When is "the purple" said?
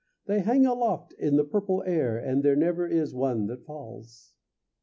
1.35-1.83